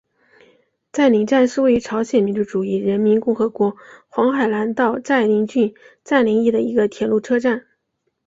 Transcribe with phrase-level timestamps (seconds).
[0.91, 3.77] 载宁站是位于朝鲜民主主义人民共和国
[4.07, 7.67] 黄海南道载宁郡载宁邑的一个铁路车站。